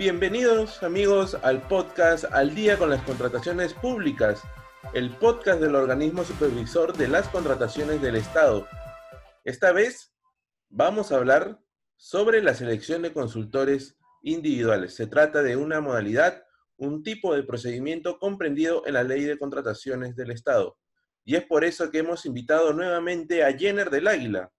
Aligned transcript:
Bienvenidos 0.00 0.82
amigos 0.82 1.36
al 1.42 1.68
podcast 1.68 2.24
Al 2.32 2.54
día 2.54 2.78
con 2.78 2.88
las 2.88 3.02
contrataciones 3.02 3.74
públicas, 3.74 4.40
el 4.94 5.10
podcast 5.10 5.60
del 5.60 5.74
organismo 5.74 6.24
supervisor 6.24 6.96
de 6.96 7.06
las 7.06 7.28
contrataciones 7.28 8.00
del 8.00 8.16
Estado. 8.16 8.66
Esta 9.44 9.72
vez 9.72 10.14
vamos 10.70 11.12
a 11.12 11.16
hablar 11.16 11.60
sobre 11.96 12.42
la 12.42 12.54
selección 12.54 13.02
de 13.02 13.12
consultores 13.12 13.98
individuales. 14.22 14.94
Se 14.94 15.06
trata 15.06 15.42
de 15.42 15.56
una 15.56 15.82
modalidad, 15.82 16.44
un 16.78 17.02
tipo 17.02 17.34
de 17.34 17.42
procedimiento 17.42 18.18
comprendido 18.18 18.86
en 18.86 18.94
la 18.94 19.02
ley 19.02 19.24
de 19.24 19.38
contrataciones 19.38 20.16
del 20.16 20.30
Estado. 20.30 20.78
Y 21.26 21.36
es 21.36 21.44
por 21.44 21.62
eso 21.62 21.90
que 21.90 21.98
hemos 21.98 22.24
invitado 22.24 22.72
nuevamente 22.72 23.44
a 23.44 23.52
Jenner 23.52 23.90
del 23.90 24.08
Águila. 24.08 24.50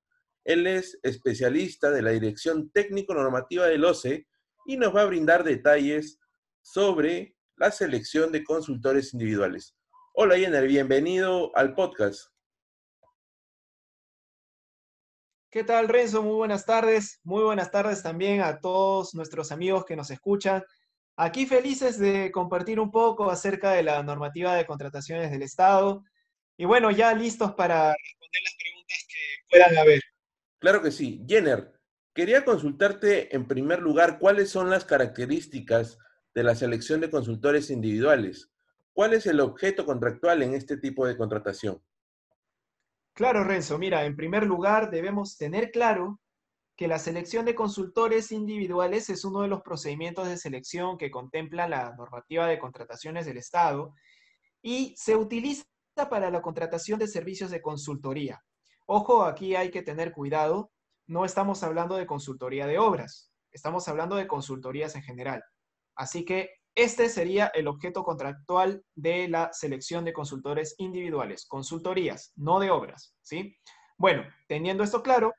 Él 0.45 0.67
es 0.67 0.99
especialista 1.01 1.89
de 1.89 2.03
la 2.03 2.11
Dirección 2.11 2.69
Técnico-Normativa 2.69 3.65
del 3.65 3.85
OCE 3.85 4.27
y 4.66 4.78
nos 4.78 4.96
va 4.96 5.02
a 5.02 5.05
brindar 5.05 5.43
detalles 5.43 6.20
sobre 6.61 7.36
la 7.56 7.71
selección 7.71 8.32
de 8.32 8.43
consultores 8.43 9.14
individuales. 9.14 9.75
Hola 10.14 10.38
Jenner, 10.38 10.68
bienvenido 10.68 11.56
al 11.56 11.74
podcast. 11.74 12.32
¿Qué 15.50 15.64
tal 15.64 15.89
Renzo? 15.89 16.24
Muy 16.24 16.36
buenas 16.36 16.66
tardes. 16.66 17.19
Muy 17.24 17.43
buenas 17.43 17.71
tardes 17.71 18.02
también 18.02 18.42
a 18.42 18.60
todos 18.60 19.14
nuestros 19.14 19.52
amigos 19.52 19.83
que 19.86 19.97
nos 19.97 20.10
escuchan. 20.10 20.64
Aquí 21.18 21.46
felices 21.46 22.00
de 22.00 22.32
compartir 22.32 22.80
un 22.80 22.89
poco 22.89 23.30
acerca 23.30 23.71
de 23.71 23.83
la 23.83 24.02
normativa 24.02 24.55
de 24.55 24.66
contrataciones 24.66 25.30
del 25.30 25.41
Estado. 25.41 26.04
Y 26.57 26.66
bueno, 26.66 26.89
ya 26.89 27.14
listos 27.14 27.54
para 27.54 27.93
responder 27.93 28.41
las 28.43 28.55
preguntas 28.57 29.05
que 29.10 29.19
puedan 29.50 29.78
haber. 29.78 30.02
Claro 30.60 30.82
que 30.82 30.91
sí. 30.91 31.21
Jenner, 31.28 31.80
Quería 32.14 32.44
consultarte 32.44 33.33
en 33.33 33.47
primer 33.47 33.80
lugar 33.81 34.19
cuáles 34.19 34.50
son 34.50 34.69
las 34.69 34.83
características 34.83 35.97
de 36.36 36.44
la 36.44 36.56
selección 36.56 37.00
de 37.00 37.09
consultores 37.09 37.69
individuales. 37.69 38.52
¿Cuál 38.92 39.13
es 39.13 39.25
el 39.27 39.39
objeto 39.39 39.85
contractual 39.85 40.44
en 40.44 40.53
este 40.53 40.75
tipo 40.75 41.08
de 41.08 41.16
contratación? 41.16 41.81
Claro, 43.13 43.45
Renzo. 43.45 43.77
Mira, 43.77 44.05
en 44.05 44.17
primer 44.17 44.45
lugar 44.45 44.91
debemos 44.91 45.38
tener 45.38 45.72
claro 45.72 46.19
que 46.75 46.89
la 46.89 47.00
selección 47.00 47.45
de 47.45 47.55
consultores 47.55 48.31
individuales 48.33 49.09
es 49.09 49.23
uno 49.23 49.41
de 49.41 49.47
los 49.47 49.61
procedimientos 49.61 50.28
de 50.28 50.38
selección 50.38 50.97
que 50.97 51.11
contempla 51.11 51.69
la 51.69 51.94
normativa 51.95 52.47
de 52.47 52.59
contrataciones 52.59 53.25
del 53.25 53.38
Estado 53.38 53.94
y 54.61 54.94
se 54.97 55.16
utiliza 55.16 55.63
para 56.09 56.30
la 56.30 56.41
contratación 56.41 57.00
de 57.00 57.07
servicios 57.07 57.52
de 57.52 57.61
consultoría. 57.61 58.44
Ojo, 58.85 59.23
aquí 59.23 59.55
hay 59.55 59.72
que 59.72 59.81
tener 59.81 60.11
cuidado 60.11 60.72
no 61.07 61.25
estamos 61.25 61.63
hablando 61.63 61.95
de 61.95 62.05
consultoría 62.05 62.67
de 62.67 62.80
obras, 62.80 63.31
estamos 63.52 63.88
hablando 63.88 64.16
de 64.16 64.27
consultorías 64.27 64.95
en 64.95 65.03
general. 65.03 65.44
Así 65.95 66.25
que 66.25 66.52
este 66.75 67.09
sería 67.09 67.47
el 67.47 67.67
objeto 67.67 68.03
contractual 68.03 68.83
de 68.95 69.27
la 69.27 69.52
selección 69.52 70.05
de 70.05 70.13
consultores 70.13 70.75
individuales, 70.77 71.45
consultorías, 71.45 72.31
no 72.35 72.59
de 72.59 72.72
obras, 72.72 73.13
¿sí? 73.22 73.57
Bueno, 73.97 74.23
teniendo 74.47 74.83
esto 74.83 75.03
claro, 75.03 75.33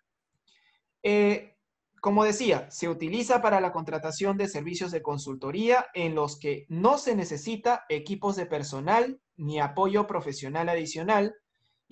eh, 1.02 1.56
como 2.02 2.24
decía, 2.24 2.70
se 2.70 2.88
utiliza 2.88 3.40
para 3.40 3.60
la 3.60 3.72
contratación 3.72 4.36
de 4.36 4.48
servicios 4.48 4.90
de 4.90 5.02
consultoría 5.02 5.86
en 5.94 6.14
los 6.14 6.38
que 6.38 6.66
no 6.68 6.98
se 6.98 7.14
necesita 7.14 7.84
equipos 7.88 8.36
de 8.36 8.46
personal 8.46 9.20
ni 9.36 9.60
apoyo 9.60 10.06
profesional 10.06 10.68
adicional, 10.68 11.34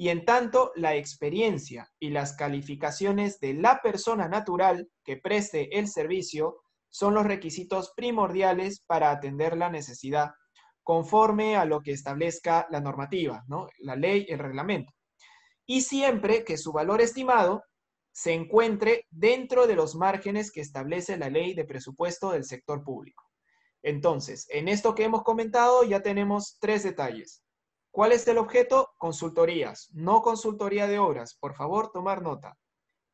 y 0.01 0.09
en 0.09 0.25
tanto 0.25 0.73
la 0.77 0.97
experiencia 0.97 1.93
y 1.99 2.09
las 2.09 2.33
calificaciones 2.33 3.39
de 3.39 3.53
la 3.53 3.83
persona 3.83 4.29
natural 4.29 4.89
que 5.05 5.19
preste 5.19 5.79
el 5.79 5.89
servicio 5.89 6.63
son 6.89 7.13
los 7.13 7.27
requisitos 7.27 7.93
primordiales 7.95 8.83
para 8.87 9.11
atender 9.11 9.59
la 9.59 9.69
necesidad, 9.69 10.31
conforme 10.83 11.55
a 11.55 11.67
lo 11.67 11.83
que 11.83 11.93
establezca 11.93 12.67
la 12.71 12.81
normativa, 12.81 13.45
¿no? 13.47 13.69
la 13.81 13.95
ley, 13.95 14.25
el 14.31 14.39
reglamento. 14.39 14.91
Y 15.67 15.83
siempre 15.83 16.45
que 16.45 16.57
su 16.57 16.73
valor 16.73 17.03
estimado 17.03 17.63
se 18.11 18.33
encuentre 18.33 19.05
dentro 19.11 19.67
de 19.67 19.75
los 19.75 19.97
márgenes 19.97 20.51
que 20.51 20.63
establece 20.63 21.19
la 21.19 21.29
ley 21.29 21.53
de 21.53 21.67
presupuesto 21.67 22.31
del 22.31 22.45
sector 22.45 22.83
público. 22.83 23.23
Entonces, 23.83 24.47
en 24.49 24.69
esto 24.69 24.95
que 24.95 25.05
hemos 25.05 25.25
comentado 25.25 25.85
ya 25.85 26.01
tenemos 26.01 26.57
tres 26.59 26.85
detalles. 26.85 27.43
¿Cuál 27.91 28.13
es 28.13 28.27
el 28.29 28.39
objeto? 28.39 28.93
Consultorías, 28.99 29.91
no 29.93 30.23
consultoría 30.23 30.87
de 30.87 30.99
obras. 30.99 31.35
Por 31.35 31.55
favor, 31.55 31.91
tomar 31.91 32.23
nota. 32.23 32.57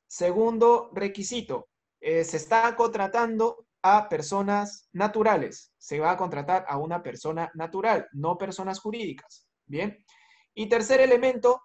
Segundo 0.07 0.91
requisito, 0.93 1.69
eh, 2.01 2.25
se 2.25 2.37
está 2.37 2.77
contratando 2.77 3.67
a 3.83 4.09
personas 4.09 4.89
naturales. 4.93 5.73
Se 5.79 5.99
va 5.99 6.11
a 6.13 6.17
contratar 6.17 6.67
a 6.69 6.77
una 6.77 7.03
persona 7.03 7.51
natural, 7.55 8.07
no 8.13 8.37
personas 8.37 8.81
jurídicas. 8.81 9.47
Bien. 9.67 10.05
Y 10.55 10.69
tercer 10.69 11.01
elemento, 11.01 11.63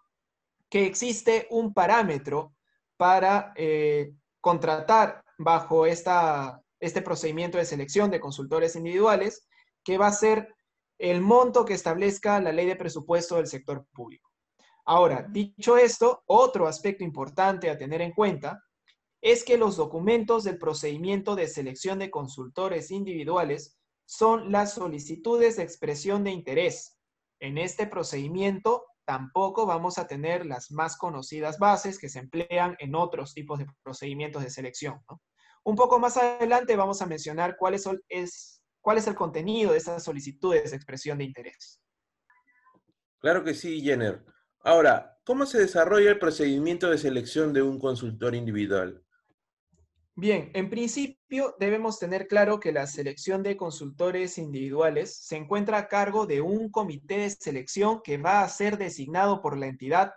que 0.70 0.86
existe 0.86 1.48
un 1.50 1.74
parámetro 1.74 2.54
para 2.96 3.52
eh, 3.56 4.14
contratar 4.40 5.24
bajo 5.38 5.86
esta, 5.86 6.62
este 6.80 7.02
procedimiento 7.02 7.58
de 7.58 7.66
selección 7.66 8.10
de 8.10 8.22
consultores 8.22 8.76
individuales, 8.76 9.48
que 9.84 9.98
va 9.98 10.08
a 10.08 10.14
ser 10.14 10.56
el 11.02 11.20
monto 11.20 11.66
que 11.66 11.74
establezca 11.74 12.40
la 12.40 12.52
ley 12.52 12.68
de 12.68 12.76
presupuesto 12.76 13.38
del 13.38 13.48
sector 13.48 13.88
público. 13.92 14.30
Ahora, 14.86 15.26
dicho 15.28 15.76
esto, 15.76 16.24
otro 16.28 16.68
aspecto 16.68 17.04
importante 17.04 17.72
a 17.72 17.78
tener 17.78 18.02
en 18.02 18.12
cuenta 18.12 18.62
es 19.20 19.44
que 19.44 19.58
los 19.58 19.78
documentos 19.78 20.44
del 20.44 20.60
procedimiento 20.60 21.36
de 21.36 21.48
selección 21.48 21.98
de 21.98 22.12
consultores 22.12 22.92
individuales 22.92 23.80
son 24.06 24.52
las 24.52 24.74
solicitudes 24.76 25.58
de 25.58 25.64
expresión 25.64 26.24
de 26.24 26.32
interés. 26.32 27.00
En 27.40 27.58
este 27.58 27.88
procedimiento 27.88 28.86
tampoco 29.04 29.66
vamos 29.66 29.98
a 29.98 30.06
tener 30.06 30.46
las 30.46 30.70
más 30.70 30.98
conocidas 30.98 31.58
bases 31.58 31.98
que 31.98 32.10
se 32.10 32.20
emplean 32.20 32.76
en 32.78 32.94
otros 32.94 33.34
tipos 33.34 33.58
de 33.58 33.66
procedimientos 33.84 34.44
de 34.44 34.52
selección. 34.52 35.02
Un 35.64 35.76
poco 35.76 35.98
más 35.98 36.18
adelante 36.18 36.76
vamos 36.76 37.02
a 37.02 37.08
mencionar 37.08 37.56
cuáles 37.58 37.82
son, 37.84 38.00
es, 38.08 38.61
cuál 38.82 38.98
es 38.98 39.08
el 39.08 39.16
contenido 39.16 39.72
de 39.72 39.78
esas 39.78 40.04
solicitudes 40.04 40.72
de 40.72 40.78
expresión 40.78 41.18
de 41.20 41.26
interés. 41.26 41.82
Claro 43.20 43.44
que 43.44 43.54
sí, 43.54 43.82
Jenner. 43.82 44.26
Ahora, 44.64 45.18
¿cómo 45.24 45.46
se 45.46 45.60
desarrolla 45.60 46.10
el 46.10 46.20
procedimiento 46.20 46.90
de 46.90 46.98
selección 46.98 47.54
de 47.54 47.62
un 47.62 47.80
consultor 47.80 48.36
individual? 48.36 49.04
Bien, 50.16 50.52
en 50.54 50.70
principio 50.70 51.56
debemos 51.60 51.98
tener 51.98 52.28
claro 52.28 52.60
que 52.60 52.72
la 52.72 52.86
selección 52.86 53.44
de 53.44 53.56
consultores 53.56 54.38
individuales 54.38 55.16
se 55.16 55.38
encuentra 55.38 55.78
a 55.78 55.88
cargo 55.88 56.28
de 56.28 56.42
un 56.42 56.70
comité 56.70 57.20
de 57.20 57.30
selección 57.30 58.02
que 58.04 58.18
va 58.18 58.42
a 58.42 58.50
ser 58.50 58.78
designado 58.78 59.42
por 59.42 59.58
la 59.58 59.68
entidad 59.68 60.14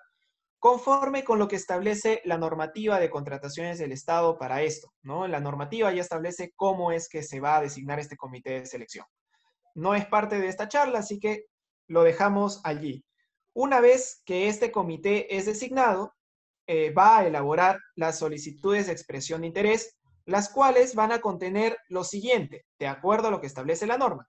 conforme 0.65 1.25
con 1.25 1.39
lo 1.39 1.47
que 1.47 1.57
establece 1.57 2.23
la 2.25 2.39
normativa 2.39 2.99
de 2.99 3.11
contrataciones 3.11 3.79
del 3.79 3.93
Estado 3.93 4.39
para 4.39 4.63
esto, 4.63 4.95
¿no? 5.03 5.29
La 5.29 5.39
normativa 5.39 5.93
ya 5.93 6.01
establece 6.01 6.55
cómo 6.57 6.91
es 6.91 7.11
que 7.11 7.23
se 7.23 7.39
va 7.39 7.59
a 7.59 7.61
designar 7.61 8.01
este 8.01 8.17
comité 8.17 8.61
de 8.61 8.65
selección. 8.65 9.05
No 9.75 9.95
es 9.95 10.07
parte 10.07 10.39
de 10.39 10.49
esta 10.49 10.67
charla, 10.67 11.01
así 11.01 11.21
que 11.21 11.45
lo 11.87 12.03
dejamos 12.03 12.63
allí. 12.65 13.05
Una 13.53 13.81
vez 13.81 14.23
que 14.25 14.49
este 14.49 14.73
comité 14.73 15.37
es 15.37 15.45
designado, 15.45 16.15
eh, 16.67 16.93
va 16.93 17.19
a 17.19 17.27
elaborar 17.27 17.79
las 17.95 18.19
solicitudes 18.19 18.87
de 18.87 18.93
expresión 18.95 19.43
de 19.43 19.49
interés, 19.49 19.99
las 20.25 20.49
cuales 20.49 20.95
van 20.95 21.13
a 21.13 21.21
contener 21.21 21.77
lo 21.91 22.05
siguiente, 22.05 22.65
de 22.79 22.87
acuerdo 22.87 23.29
a 23.29 23.31
lo 23.31 23.43
que 23.43 23.49
establece 23.49 23.87
la 23.87 23.99
norma. 23.99 24.27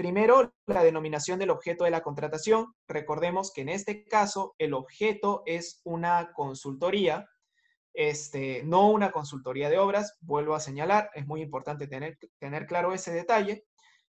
Primero, 0.00 0.54
la 0.66 0.82
denominación 0.82 1.38
del 1.38 1.50
objeto 1.50 1.84
de 1.84 1.90
la 1.90 2.00
contratación. 2.00 2.72
Recordemos 2.88 3.52
que 3.52 3.60
en 3.60 3.68
este 3.68 4.06
caso 4.06 4.54
el 4.56 4.72
objeto 4.72 5.42
es 5.44 5.82
una 5.84 6.32
consultoría, 6.32 7.28
este, 7.92 8.62
no 8.64 8.88
una 8.88 9.10
consultoría 9.10 9.68
de 9.68 9.76
obras. 9.76 10.16
Vuelvo 10.22 10.54
a 10.54 10.60
señalar, 10.60 11.10
es 11.12 11.26
muy 11.26 11.42
importante 11.42 11.86
tener, 11.86 12.16
tener 12.38 12.64
claro 12.64 12.94
ese 12.94 13.12
detalle. 13.12 13.66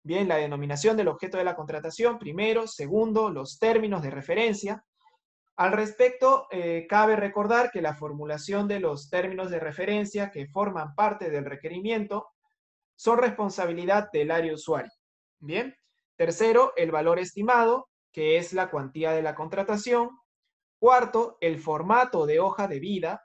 Bien, 0.03 0.27
la 0.27 0.35
denominación 0.35 0.97
del 0.97 1.07
objeto 1.07 1.37
de 1.37 1.45
la 1.45 1.55
contratación, 1.55 2.19
primero. 2.19 2.67
Segundo, 2.67 3.29
los 3.29 3.57
términos 3.57 4.01
de 4.01 4.09
referencia. 4.09 4.83
Al 5.55 5.71
respecto, 5.71 6.47
eh, 6.51 6.85
cabe 6.89 7.15
recordar 7.15 7.71
que 7.71 7.81
la 7.81 7.95
formulación 7.95 8.67
de 8.67 8.81
los 8.81 9.09
términos 9.09 9.51
de 9.51 9.61
referencia 9.61 10.31
que 10.31 10.47
forman 10.47 10.95
parte 10.95 11.29
del 11.29 11.45
requerimiento 11.45 12.27
son 12.97 13.19
responsabilidad 13.19 14.09
del 14.11 14.31
área 14.31 14.53
usuario. 14.53 14.91
Bien. 15.39 15.75
Tercero, 16.15 16.73
el 16.75 16.91
valor 16.91 17.19
estimado, 17.19 17.89
que 18.11 18.37
es 18.37 18.53
la 18.53 18.71
cuantía 18.71 19.11
de 19.11 19.21
la 19.21 19.35
contratación. 19.35 20.09
Cuarto, 20.79 21.37
el 21.41 21.59
formato 21.59 22.25
de 22.25 22.39
hoja 22.39 22.67
de 22.67 22.79
vida. 22.79 23.23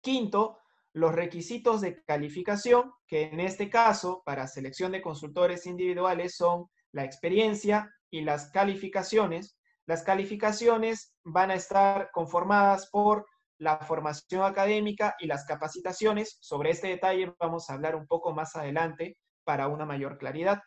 Quinto, 0.00 0.58
los 0.92 1.14
requisitos 1.14 1.80
de 1.80 2.02
calificación, 2.04 2.92
que 3.06 3.22
en 3.24 3.40
este 3.40 3.70
caso, 3.70 4.22
para 4.24 4.48
selección 4.48 4.92
de 4.92 5.02
consultores 5.02 5.66
individuales, 5.66 6.36
son 6.36 6.66
la 6.92 7.04
experiencia 7.04 7.90
y 8.10 8.22
las 8.22 8.50
calificaciones. 8.50 9.56
Las 9.86 10.02
calificaciones 10.02 11.14
van 11.24 11.50
a 11.50 11.54
estar 11.54 12.10
conformadas 12.12 12.88
por 12.90 13.26
la 13.58 13.78
formación 13.78 14.44
académica 14.44 15.14
y 15.20 15.26
las 15.26 15.44
capacitaciones. 15.44 16.36
Sobre 16.40 16.70
este 16.70 16.88
detalle 16.88 17.32
vamos 17.38 17.70
a 17.70 17.74
hablar 17.74 17.94
un 17.94 18.06
poco 18.06 18.34
más 18.34 18.56
adelante 18.56 19.16
para 19.44 19.68
una 19.68 19.86
mayor 19.86 20.18
claridad. 20.18 20.60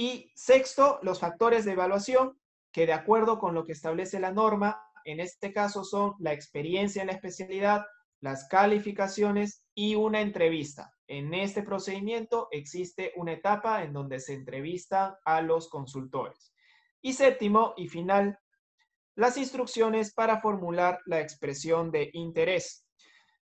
Y 0.00 0.32
sexto, 0.34 0.98
los 1.02 1.20
factores 1.20 1.66
de 1.66 1.72
evaluación 1.72 2.40
que 2.72 2.86
de 2.86 2.94
acuerdo 2.94 3.38
con 3.38 3.52
lo 3.52 3.66
que 3.66 3.72
establece 3.72 4.18
la 4.18 4.32
norma, 4.32 4.82
en 5.04 5.20
este 5.20 5.52
caso 5.52 5.84
son 5.84 6.14
la 6.20 6.32
experiencia 6.32 7.02
en 7.02 7.08
la 7.08 7.12
especialidad, 7.12 7.84
las 8.22 8.48
calificaciones 8.48 9.62
y 9.74 9.96
una 9.96 10.22
entrevista. 10.22 10.90
En 11.06 11.34
este 11.34 11.62
procedimiento 11.62 12.48
existe 12.50 13.12
una 13.16 13.32
etapa 13.32 13.82
en 13.82 13.92
donde 13.92 14.20
se 14.20 14.32
entrevistan 14.32 15.16
a 15.26 15.42
los 15.42 15.68
consultores. 15.68 16.54
Y 17.02 17.12
séptimo 17.12 17.74
y 17.76 17.86
final, 17.86 18.38
las 19.16 19.36
instrucciones 19.36 20.14
para 20.14 20.40
formular 20.40 21.00
la 21.04 21.20
expresión 21.20 21.90
de 21.90 22.08
interés. 22.14 22.86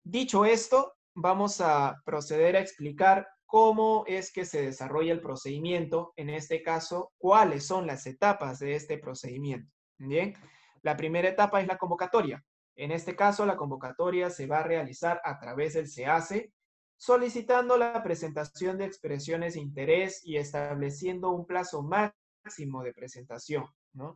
Dicho 0.02 0.44
esto, 0.44 0.94
vamos 1.14 1.60
a 1.60 2.02
proceder 2.04 2.56
a 2.56 2.60
explicar 2.60 3.28
cómo 3.48 4.04
es 4.06 4.30
que 4.30 4.44
se 4.44 4.60
desarrolla 4.60 5.10
el 5.10 5.22
procedimiento, 5.22 6.12
en 6.16 6.28
este 6.28 6.62
caso, 6.62 7.12
cuáles 7.16 7.66
son 7.66 7.86
las 7.86 8.06
etapas 8.06 8.58
de 8.58 8.74
este 8.74 8.98
procedimiento. 8.98 9.72
Bien, 9.96 10.34
la 10.82 10.98
primera 10.98 11.30
etapa 11.30 11.62
es 11.62 11.66
la 11.66 11.78
convocatoria. 11.78 12.44
En 12.76 12.92
este 12.92 13.16
caso, 13.16 13.46
la 13.46 13.56
convocatoria 13.56 14.28
se 14.28 14.46
va 14.46 14.58
a 14.58 14.64
realizar 14.64 15.22
a 15.24 15.38
través 15.38 15.72
del 15.72 15.88
SEACE, 15.88 16.52
solicitando 16.98 17.78
la 17.78 18.02
presentación 18.02 18.76
de 18.76 18.84
expresiones 18.84 19.54
de 19.54 19.60
interés 19.60 20.20
y 20.24 20.36
estableciendo 20.36 21.30
un 21.30 21.46
plazo 21.46 21.82
máximo 21.82 22.82
de 22.82 22.92
presentación. 22.92 23.64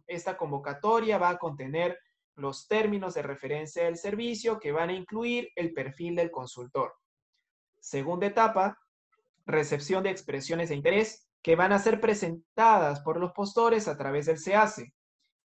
Esta 0.06 0.36
convocatoria 0.36 1.16
va 1.16 1.30
a 1.30 1.38
contener 1.38 1.98
los 2.34 2.68
términos 2.68 3.14
de 3.14 3.22
referencia 3.22 3.84
del 3.84 3.96
servicio 3.96 4.60
que 4.60 4.72
van 4.72 4.90
a 4.90 4.94
incluir 4.94 5.48
el 5.56 5.72
perfil 5.72 6.16
del 6.16 6.30
consultor. 6.30 6.92
Segunda 7.80 8.26
etapa, 8.26 8.78
recepción 9.46 10.02
de 10.02 10.10
expresiones 10.10 10.68
de 10.68 10.76
interés 10.76 11.28
que 11.42 11.56
van 11.56 11.72
a 11.72 11.78
ser 11.78 12.00
presentadas 12.00 13.00
por 13.00 13.18
los 13.18 13.32
postores 13.32 13.88
a 13.88 13.96
través 13.96 14.26
del 14.26 14.38
SEACE. 14.38 14.92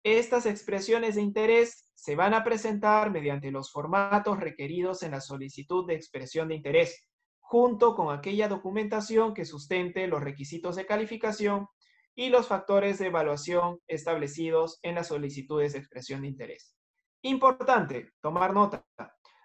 Estas 0.02 0.46
expresiones 0.46 1.14
de 1.14 1.22
interés 1.22 1.88
se 1.94 2.16
van 2.16 2.34
a 2.34 2.42
presentar 2.42 3.10
mediante 3.10 3.50
los 3.50 3.70
formatos 3.70 4.40
requeridos 4.40 5.02
en 5.02 5.12
la 5.12 5.20
solicitud 5.20 5.86
de 5.86 5.94
expresión 5.94 6.48
de 6.48 6.56
interés, 6.56 7.06
junto 7.40 7.94
con 7.94 8.12
aquella 8.12 8.48
documentación 8.48 9.34
que 9.34 9.44
sustente 9.44 10.08
los 10.08 10.22
requisitos 10.22 10.74
de 10.74 10.86
calificación 10.86 11.68
y 12.14 12.30
los 12.30 12.48
factores 12.48 12.98
de 12.98 13.06
evaluación 13.06 13.78
establecidos 13.86 14.78
en 14.82 14.96
las 14.96 15.08
solicitudes 15.08 15.74
de 15.74 15.78
expresión 15.78 16.22
de 16.22 16.28
interés. 16.28 16.74
Importante, 17.22 18.12
tomar 18.20 18.52
nota. 18.52 18.84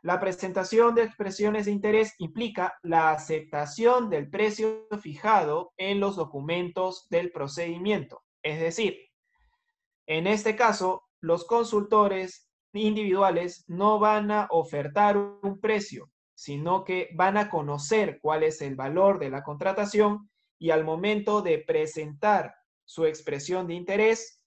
La 0.03 0.19
presentación 0.19 0.95
de 0.95 1.03
expresiones 1.03 1.65
de 1.65 1.71
interés 1.71 2.13
implica 2.19 2.77
la 2.83 3.11
aceptación 3.11 4.09
del 4.09 4.29
precio 4.29 4.87
fijado 5.01 5.73
en 5.77 5.99
los 5.99 6.15
documentos 6.15 7.07
del 7.09 7.31
procedimiento. 7.31 8.23
Es 8.43 8.59
decir, 8.59 8.97
en 10.05 10.27
este 10.27 10.55
caso, 10.55 11.03
los 11.19 11.45
consultores 11.45 12.47
individuales 12.73 13.63
no 13.67 13.99
van 13.99 14.31
a 14.31 14.47
ofertar 14.51 15.17
un 15.17 15.59
precio, 15.59 16.11
sino 16.35 16.83
que 16.83 17.09
van 17.15 17.37
a 17.37 17.49
conocer 17.49 18.19
cuál 18.21 18.43
es 18.43 18.61
el 18.61 18.75
valor 18.75 19.19
de 19.19 19.29
la 19.29 19.43
contratación 19.43 20.29
y 20.59 20.69
al 20.69 20.83
momento 20.83 21.41
de 21.41 21.59
presentar 21.59 22.55
su 22.85 23.05
expresión 23.05 23.67
de 23.67 23.73
interés, 23.73 24.41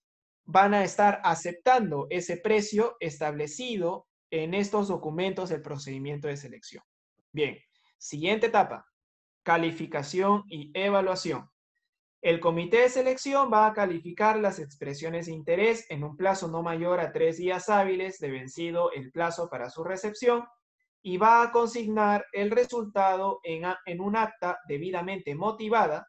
van 0.44 0.74
a 0.74 0.82
estar 0.82 1.20
aceptando 1.24 2.06
ese 2.10 2.36
precio 2.36 2.96
establecido 3.00 4.08
en 4.30 4.54
estos 4.54 4.88
documentos 4.88 5.48
del 5.48 5.62
procedimiento 5.62 6.28
de 6.28 6.36
selección. 6.36 6.82
Bien, 7.32 7.58
siguiente 7.98 8.46
etapa, 8.46 8.86
calificación 9.42 10.44
y 10.48 10.70
evaluación. 10.74 11.50
El 12.22 12.38
comité 12.38 12.82
de 12.82 12.90
selección 12.90 13.50
va 13.50 13.66
a 13.66 13.72
calificar 13.72 14.38
las 14.38 14.58
expresiones 14.58 15.26
de 15.26 15.32
interés 15.32 15.86
en 15.90 16.04
un 16.04 16.16
plazo 16.16 16.48
no 16.48 16.62
mayor 16.62 17.00
a 17.00 17.12
tres 17.12 17.38
días 17.38 17.70
hábiles 17.70 18.18
de 18.18 18.30
vencido 18.30 18.92
el 18.92 19.10
plazo 19.10 19.48
para 19.48 19.70
su 19.70 19.84
recepción 19.84 20.44
y 21.02 21.16
va 21.16 21.42
a 21.42 21.50
consignar 21.50 22.26
el 22.32 22.50
resultado 22.50 23.40
en, 23.42 23.62
en 23.86 24.00
un 24.02 24.16
acta 24.16 24.58
debidamente 24.68 25.34
motivada 25.34 26.06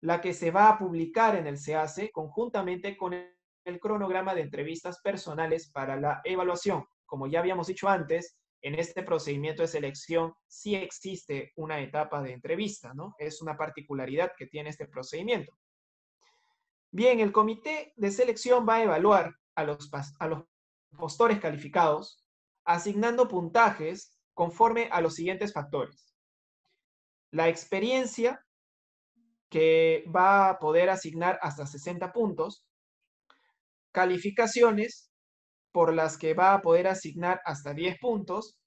la 0.00 0.20
que 0.20 0.32
se 0.32 0.52
va 0.52 0.68
a 0.68 0.78
publicar 0.78 1.34
en 1.34 1.48
el 1.48 1.58
SEACE 1.58 2.12
conjuntamente 2.12 2.96
con 2.96 3.14
el 3.14 3.80
cronograma 3.80 4.34
de 4.34 4.42
entrevistas 4.42 5.00
personales 5.02 5.70
para 5.72 5.96
la 5.96 6.20
evaluación. 6.24 6.84
Como 7.08 7.26
ya 7.26 7.40
habíamos 7.40 7.66
dicho 7.66 7.88
antes, 7.88 8.36
en 8.60 8.74
este 8.74 9.02
procedimiento 9.02 9.62
de 9.62 9.68
selección 9.68 10.34
sí 10.46 10.74
existe 10.74 11.52
una 11.56 11.80
etapa 11.80 12.20
de 12.22 12.32
entrevista, 12.32 12.92
¿no? 12.92 13.14
Es 13.18 13.40
una 13.40 13.56
particularidad 13.56 14.32
que 14.36 14.46
tiene 14.46 14.68
este 14.68 14.86
procedimiento. 14.86 15.56
Bien, 16.90 17.20
el 17.20 17.32
comité 17.32 17.94
de 17.96 18.10
selección 18.10 18.66
va 18.68 18.76
a 18.76 18.82
evaluar 18.82 19.34
a 19.54 19.64
los, 19.64 19.90
a 20.20 20.26
los 20.26 20.44
postores 20.98 21.40
calificados 21.40 22.24
asignando 22.64 23.26
puntajes 23.26 24.18
conforme 24.34 24.90
a 24.92 25.00
los 25.00 25.14
siguientes 25.14 25.54
factores. 25.54 26.14
La 27.30 27.48
experiencia 27.48 28.44
que 29.48 30.04
va 30.14 30.50
a 30.50 30.58
poder 30.58 30.90
asignar 30.90 31.38
hasta 31.40 31.66
60 31.66 32.12
puntos, 32.12 32.66
calificaciones 33.92 35.07
por 35.78 35.94
las 35.94 36.18
que 36.18 36.34
va 36.34 36.54
a 36.54 36.60
poder 36.60 36.88
asignar 36.88 37.40
hasta 37.44 37.72
10 37.72 38.00
puntos 38.00 38.58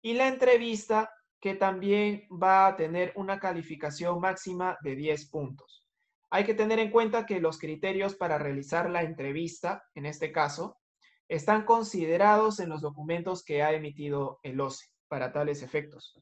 y 0.00 0.12
la 0.12 0.28
entrevista 0.28 1.10
que 1.40 1.56
también 1.56 2.28
va 2.30 2.68
a 2.68 2.76
tener 2.76 3.12
una 3.16 3.40
calificación 3.40 4.20
máxima 4.20 4.78
de 4.84 4.94
10 4.94 5.30
puntos. 5.30 5.84
Hay 6.30 6.44
que 6.44 6.54
tener 6.54 6.78
en 6.78 6.92
cuenta 6.92 7.26
que 7.26 7.40
los 7.40 7.58
criterios 7.58 8.14
para 8.14 8.38
realizar 8.38 8.88
la 8.88 9.02
entrevista, 9.02 9.82
en 9.96 10.06
este 10.06 10.30
caso, 10.30 10.78
están 11.26 11.64
considerados 11.64 12.60
en 12.60 12.68
los 12.68 12.82
documentos 12.82 13.42
que 13.42 13.64
ha 13.64 13.72
emitido 13.72 14.38
el 14.44 14.60
OCE 14.60 14.86
para 15.08 15.32
tales 15.32 15.64
efectos. 15.64 16.14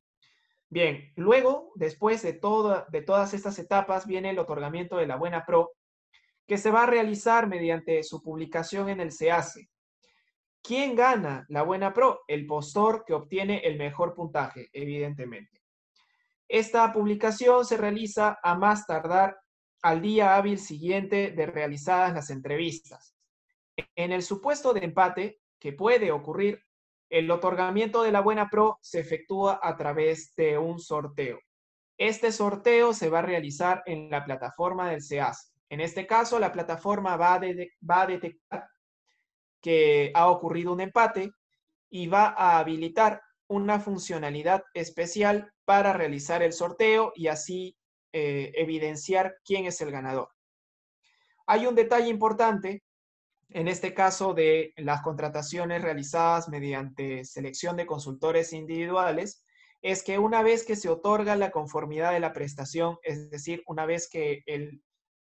Bien, 0.71 1.13
luego, 1.17 1.73
después 1.75 2.23
de, 2.23 2.41
de 2.89 3.03
todas 3.03 3.35
estas 3.35 3.59
etapas, 3.59 4.07
viene 4.07 4.31
el 4.31 4.39
otorgamiento 4.39 4.97
de 4.97 5.09
la 5.09 5.17
Buena 5.17 5.45
Pro, 5.45 5.73
que 6.47 6.57
se 6.57 6.71
va 6.71 6.85
a 6.85 6.87
realizar 6.87 7.49
mediante 7.49 8.03
su 8.03 8.23
publicación 8.23 8.89
en 8.89 9.01
el 9.01 9.13
SEACE. 9.13 9.69
¿Quién 10.63 10.95
gana 10.95 11.47
la 11.49 11.63
Buena 11.63 11.93
Pro? 11.93 12.21
El 12.29 12.47
postor 12.47 13.05
que 13.07 13.15
obtiene 13.15 13.59
el 13.59 13.79
mejor 13.79 14.15
puntaje, 14.15 14.69
evidentemente. 14.73 15.63
Esta 16.49 16.93
publicación 16.93 17.65
se 17.65 17.77
realiza 17.77 18.39
a 18.43 18.55
más 18.55 18.87
tardar 18.87 19.39
al 19.83 20.03
día 20.03 20.37
hábil 20.37 20.59
siguiente 20.59 21.31
de 21.31 21.47
realizadas 21.47 22.15
las 22.15 22.31
entrevistas. 22.31 23.15
En 23.95 24.13
el 24.13 24.23
supuesto 24.23 24.73
de 24.73 24.85
empate, 24.85 25.41
que 25.59 25.73
puede 25.73 26.11
ocurrir, 26.11 26.63
el 27.11 27.31
otorgamiento 27.31 28.03
de 28.03 28.13
la 28.13 28.21
Buena 28.21 28.49
Pro 28.51 28.79
se 28.83 29.01
efectúa 29.01 29.61
a 29.63 29.77
través 29.77 30.35
de 30.37 30.59
un 30.59 30.79
sorteo. 30.79 31.39
Este 31.97 32.33
sorteo 32.33 32.93
se 32.93 33.09
va 33.09 33.21
a 33.21 33.23
realizar 33.23 33.83
en 33.87 34.11
la 34.11 34.25
plataforma 34.25 34.91
del 34.91 35.03
SEAS. 35.03 35.53
En 35.71 35.81
este 35.81 36.07
caso, 36.07 36.39
la 36.39 36.53
plataforma 36.53 37.17
va 37.17 37.35
a, 37.35 37.41
va 37.89 38.03
a 38.03 38.07
detectar 38.07 38.69
que 39.61 40.13
ha 40.15 40.29
ocurrido 40.29 40.73
un 40.73 40.81
empate 40.81 41.33
y 41.91 42.07
va 42.07 42.35
a 42.37 42.59
habilitar 42.59 43.23
una 43.49 43.81
funcionalidad 43.81 44.63
especial 44.75 45.53
para 45.65 45.93
realizar 45.93 46.43
el 46.43 46.53
sorteo 46.53 47.13
y 47.15 47.29
así 47.29 47.77
eh, 48.13 48.53
evidenciar 48.55 49.37
quién 49.45 49.67
es 49.67 49.81
el 49.81 49.91
ganador. 49.91 50.29
Hay 51.47 51.67
un 51.67 51.75
detalle 51.75 52.09
importante 52.09 52.83
en 53.51 53.69
este 53.69 53.95
caso 53.95 54.35
de 54.35 54.75
las 54.77 55.03
contrataciones 55.03 55.83
realizadas 55.83 56.49
mediante 56.49 57.25
selección 57.25 57.77
de 57.77 57.87
consultores 57.87 58.53
individuales, 58.53 59.43
es 59.81 60.03
que 60.03 60.19
una 60.19 60.43
vez 60.43 60.65
que 60.65 60.77
se 60.77 60.89
otorga 60.89 61.37
la 61.37 61.51
conformidad 61.51 62.13
de 62.13 62.21
la 62.21 62.33
prestación, 62.33 62.99
es 63.03 63.31
decir, 63.31 63.63
una 63.67 63.87
vez 63.87 64.09
que 64.11 64.43
el 64.47 64.83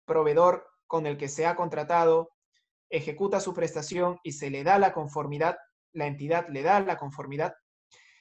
proveedor 0.04 0.66
con 0.86 1.06
el 1.06 1.16
que 1.16 1.28
se 1.28 1.46
ha 1.46 1.54
contratado 1.54 2.30
ejecuta 2.90 3.40
su 3.40 3.54
prestación 3.54 4.18
y 4.22 4.32
se 4.32 4.50
le 4.50 4.64
da 4.64 4.78
la 4.78 4.92
conformidad, 4.92 5.56
la 5.92 6.06
entidad 6.06 6.48
le 6.48 6.62
da 6.62 6.80
la 6.80 6.96
conformidad, 6.96 7.54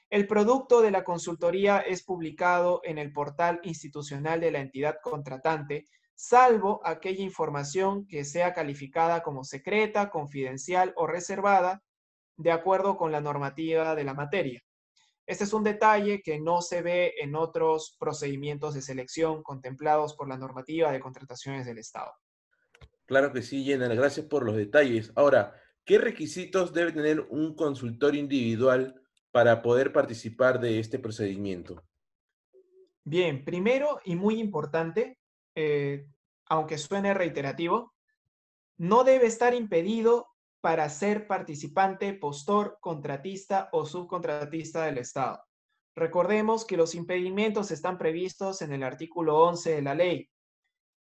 el 0.10 0.26
producto 0.26 0.82
de 0.82 0.92
la 0.92 1.04
consultoría 1.04 1.80
es 1.80 2.04
publicado 2.04 2.80
en 2.86 2.98
el 2.98 3.12
portal 3.12 3.60
institucional 3.64 4.40
de 4.40 4.52
la 4.52 4.60
entidad 4.60 4.98
contratante 5.04 5.86
salvo 6.18 6.82
aquella 6.84 7.24
información 7.24 8.08
que 8.08 8.26
sea 8.26 8.54
calificada 8.54 9.22
como 9.22 9.44
secreta, 9.44 10.10
confidencial 10.10 10.94
o 10.96 11.06
reservada, 11.06 11.84
de 12.38 12.52
acuerdo 12.52 12.98
con 12.98 13.12
la 13.12 13.22
normativa 13.22 13.96
de 13.96 14.04
la 14.04 14.16
materia. 14.16 14.62
Este 15.28 15.44
es 15.44 15.54
un 15.54 15.64
detalle 15.64 16.22
que 16.22 16.40
no 16.40 16.62
se 16.62 16.82
ve 16.82 17.14
en 17.20 17.36
otros 17.36 17.98
procedimientos 18.00 18.74
de 18.74 18.82
selección 18.82 19.44
contemplados 19.44 20.16
por 20.16 20.28
la 20.28 20.38
normativa 20.38 20.92
de 20.92 21.00
contrataciones 21.00 21.66
del 21.66 21.78
Estado. 21.78 22.14
Claro 23.08 23.32
que 23.32 23.42
sí, 23.42 23.64
Jenner. 23.64 23.96
Gracias 23.96 24.26
por 24.26 24.46
los 24.46 24.56
detalles. 24.56 25.12
Ahora, 25.16 25.56
¿qué 25.86 25.98
requisitos 25.98 26.74
debe 26.74 26.92
tener 26.92 27.22
un 27.30 27.56
consultor 27.56 28.16
individual 28.16 29.02
para 29.32 29.62
poder 29.62 29.94
participar 29.94 30.60
de 30.60 30.80
este 30.80 31.00
procedimiento? 31.00 31.82
Bien, 33.06 33.46
primero 33.46 34.02
y 34.04 34.16
muy 34.16 34.40
importante, 34.40 35.18
eh, 35.56 36.06
aunque 36.48 36.78
suene 36.78 37.14
reiterativo, 37.14 37.94
no 38.78 39.06
debe 39.06 39.28
estar 39.28 39.54
impedido 39.54 40.28
para 40.60 40.90
ser 40.90 41.28
participante, 41.28 42.14
postor, 42.14 42.78
contratista 42.82 43.70
o 43.72 43.86
subcontratista 43.86 44.86
del 44.86 44.98
Estado. 44.98 45.42
Recordemos 45.96 46.66
que 46.66 46.76
los 46.76 46.94
impedimentos 46.94 47.72
están 47.72 47.98
previstos 47.98 48.62
en 48.62 48.74
el 48.74 48.84
artículo 48.84 49.38
11 49.46 49.76
de 49.76 49.82
la 49.82 49.96
ley. 49.96 50.30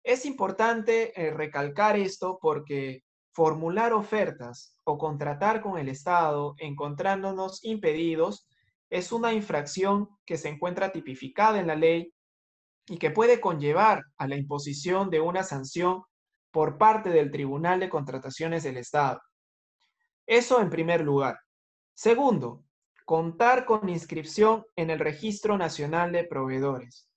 Es 0.03 0.25
importante 0.25 1.13
eh, 1.21 1.31
recalcar 1.31 1.97
esto 1.97 2.39
porque 2.41 3.03
formular 3.33 3.93
ofertas 3.93 4.77
o 4.85 4.99
contratar 4.99 5.61
con 5.61 5.79
el 5.79 5.89
Estado 5.89 6.55
encontrándonos 6.59 7.65
impedidos 7.65 8.49
es 8.91 9.13
una 9.13 9.33
infracción 9.33 10.09
que 10.25 10.37
se 10.37 10.49
encuentra 10.49 10.93
tipificada 10.93 11.61
en 11.61 11.67
la 11.67 11.77
ley 11.77 12.13
y 12.87 12.97
que 12.97 13.11
puede 13.11 13.41
conllevar 13.41 14.03
a 14.17 14.27
la 14.27 14.37
imposición 14.37 15.11
de 15.11 15.21
una 15.21 15.43
sanción 15.43 16.03
por 16.51 16.79
parte 16.79 17.11
del 17.11 17.31
Tribunal 17.31 17.81
de 17.81 17.91
Contrataciones 17.91 18.65
del 18.65 18.79
Estado. 18.79 19.21
Eso 20.27 20.61
en 20.61 20.71
primer 20.71 21.03
lugar. 21.03 21.39
Segundo, 21.95 22.65
contar 23.05 23.65
con 23.65 23.89
inscripción 23.89 24.65
en 24.77 24.91
el 24.91 24.99
Registro 24.99 25.59
Nacional 25.59 26.13
de 26.13 26.25
Proveedores. 26.25 27.09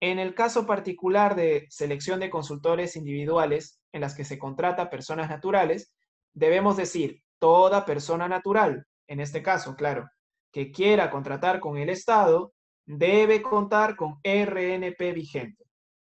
En 0.00 0.18
el 0.18 0.34
caso 0.34 0.66
particular 0.66 1.36
de 1.36 1.66
selección 1.68 2.20
de 2.20 2.30
consultores 2.30 2.96
individuales 2.96 3.80
en 3.92 4.00
las 4.00 4.14
que 4.14 4.24
se 4.24 4.38
contrata 4.38 4.88
personas 4.88 5.28
naturales, 5.28 5.92
debemos 6.32 6.78
decir 6.78 7.22
toda 7.38 7.84
persona 7.84 8.26
natural, 8.26 8.86
en 9.06 9.20
este 9.20 9.42
caso, 9.42 9.76
claro, 9.76 10.08
que 10.52 10.72
quiera 10.72 11.10
contratar 11.10 11.60
con 11.60 11.76
el 11.76 11.90
Estado, 11.90 12.54
debe 12.86 13.42
contar 13.42 13.94
con 13.94 14.20
RNP 14.24 15.12
vigente. 15.12 15.64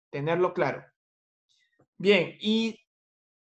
Tenerlo 0.09 0.53
claro. 0.53 0.83
Bien, 1.97 2.35
y 2.41 2.79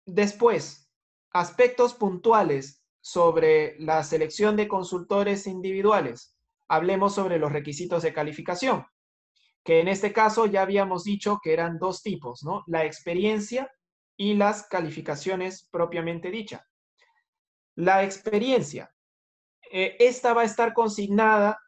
después, 0.05 0.91
aspectos 1.33 1.95
puntuales 1.95 2.83
sobre 3.01 3.77
la 3.81 4.05
selección 4.05 4.57
de 4.57 4.69
consultores 4.69 5.47
individuales. 5.47 6.37
Hablemos 6.69 7.15
sobre 7.15 7.39
los 7.39 7.53
requisitos 7.53 8.03
de 8.03 8.13
calificación, 8.13 8.87
que 9.65 9.81
en 9.81 9.89
este 9.89 10.13
caso 10.13 10.47
ya 10.47 10.63
habíamos 10.63 11.05
dicho 11.05 11.39
que 11.43 11.53
eran 11.53 11.79
dos 11.79 12.03
tipos, 12.03 12.43
¿no? 12.43 12.65
La 12.67 12.85
experiencia 12.85 13.71
y 14.17 14.35
las 14.35 14.67
calificaciones 14.67 15.69
propiamente 15.71 16.31
dicha. 16.31 16.67
La 17.75 18.05
experiencia, 18.05 18.93
eh, 19.71 19.97
esta 19.99 20.35
va 20.35 20.43
a 20.43 20.47
estar 20.47 20.75
consignada 20.75 21.59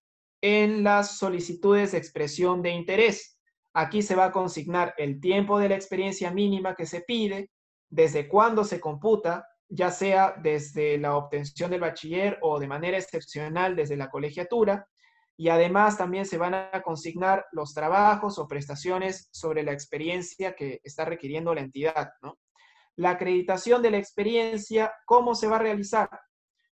en 0.41 0.85
las 0.85 1.17
solicitudes 1.17 1.93
de 1.93 1.99
expresión 1.99 2.61
de 2.63 2.71
interés. 2.71 3.39
Aquí 3.73 4.03
se 4.03 4.15
va 4.15 4.27
a 4.27 4.33
consignar 4.33 4.95
el 4.99 5.21
tiempo 5.21 5.59
de 5.59 5.71
la 5.71 5.75
experiencia 5.75 6.31
mínima 6.31 6.75
que 6.75 6.87
se 6.87 7.01
pide, 7.01 7.51
desde 7.89 8.29
cuándo 8.29 8.65
se 8.65 8.81
computa 8.81 9.47
ya 9.69 9.91
sea 9.91 10.35
desde 10.43 10.99
la 10.99 11.17
obtención 11.17 11.71
del 11.71 11.81
bachiller 11.81 12.39
o 12.43 12.59
de 12.59 12.69
manera 12.69 12.99
excepcional 12.99 13.75
desde 13.75 13.97
la 13.97 14.09
colegiatura. 14.09 14.87
Y 15.37 15.49
además 15.49 15.99
también 15.99 16.27
se 16.27 16.39
van 16.39 16.55
a 16.55 16.83
consignar 16.83 17.45
los 17.53 17.75
trabajos 17.75 18.39
o 18.39 18.47
prestaciones 18.47 19.29
sobre 19.33 19.63
la 19.63 19.73
experiencia 19.73 20.55
que 20.55 20.81
está 20.85 21.05
requiriendo 21.05 21.55
la 21.55 21.63
entidad. 21.63 22.13
La 22.97 23.11
acreditación 23.11 23.83
de 23.83 23.91
la 23.91 23.99
experiencia, 23.99 24.93
¿cómo 25.07 25.35
se 25.35 25.49
va 25.49 25.57
a 25.57 25.61
realizar? 25.61 26.09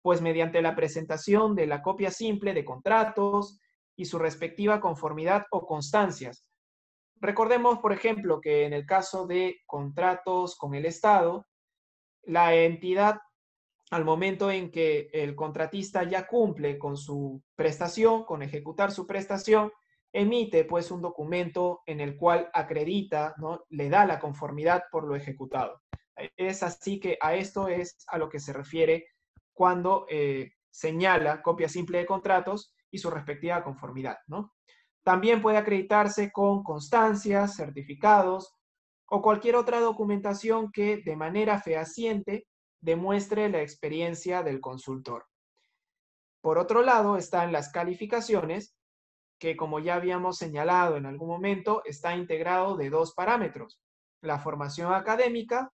Pues 0.03 0.21
mediante 0.21 0.63
la 0.63 0.77
presentación 0.77 1.57
de 1.57 1.67
la 1.67 1.83
copia 1.83 2.11
simple 2.11 2.55
de 2.55 2.65
contratos 2.65 3.59
y 3.97 4.05
su 4.05 4.19
respectiva 4.19 4.81
conformidad 4.81 5.47
o 5.51 5.67
constancias. 5.67 6.47
Recordemos, 7.17 7.79
por 7.79 7.93
ejemplo, 7.93 8.41
que 8.41 8.65
en 8.65 8.73
el 8.73 8.87
caso 8.87 9.27
de 9.27 9.57
contratos 9.67 10.57
con 10.57 10.75
el 10.75 10.87
Estado, 10.87 11.47
la 12.23 12.55
entidad 12.55 13.19
al 13.91 14.05
momento 14.05 14.51
en 14.51 14.71
que 14.71 15.09
el 15.13 15.35
contratista 15.35 16.03
ya 16.05 16.27
cumple 16.27 16.79
con 16.79 16.97
su 16.97 17.43
prestación, 17.55 18.25
con 18.25 18.43
ejecutar 18.43 18.91
su 18.91 19.07
prestación, 19.07 19.71
emite 20.13 20.65
pues 20.65 20.91
un 20.91 21.03
documento 21.03 21.83
en 21.87 22.01
el 22.01 22.17
cual 22.17 22.49
acredita, 22.55 23.35
¿no? 23.39 23.65
le 23.69 23.89
da 23.89 24.07
la 24.07 24.21
conformidad 24.21 24.85
por 24.91 25.05
lo 25.05 25.17
ejecutado. 25.17 25.83
Es 26.37 26.63
así 26.63 27.01
que 27.01 27.19
a 27.21 27.35
esto 27.35 27.69
es 27.69 27.97
a 28.07 28.19
lo 28.19 28.29
que 28.29 28.39
se 28.39 28.53
refiere 28.53 29.07
cuando 29.53 30.07
eh, 30.09 30.53
señala 30.71 31.43
copia 31.43 31.69
simple 31.69 31.99
de 31.99 32.07
contratos 32.07 32.75
y 32.91 32.99
su 32.99 33.11
respectiva 33.11 33.65
conformidad. 33.65 34.19
¿no? 34.29 34.55
También 35.03 35.43
puede 35.43 35.59
acreditarse 35.59 36.31
con 36.31 36.63
constancias, 36.63 37.57
certificados, 37.57 38.55
o 39.11 39.21
cualquier 39.21 39.57
otra 39.57 39.81
documentación 39.81 40.71
que 40.73 40.99
de 41.05 41.17
manera 41.17 41.61
fehaciente 41.61 42.47
demuestre 42.85 43.49
la 43.49 43.63
experiencia 43.63 44.43
del 44.43 44.61
consultor. 44.61 45.27
Por 46.43 46.59
otro 46.59 46.83
lado, 46.83 47.17
están 47.17 47.51
las 47.51 47.73
calificaciones, 47.73 48.77
que 49.39 49.57
como 49.57 49.79
ya 49.81 49.95
habíamos 49.95 50.37
señalado 50.37 50.99
en 50.99 51.07
algún 51.07 51.29
momento, 51.29 51.83
está 51.87 52.15
integrado 52.15 52.77
de 52.77 52.91
dos 52.91 53.15
parámetros. 53.15 53.81
La 54.21 54.39
formación 54.39 54.93
académica, 54.93 55.73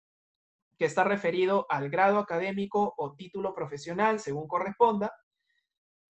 que 0.78 0.86
está 0.86 1.04
referido 1.04 1.66
al 1.70 1.90
grado 1.90 2.20
académico 2.20 2.94
o 2.96 3.16
título 3.16 3.56
profesional, 3.56 4.20
según 4.20 4.48
corresponda. 4.48 5.12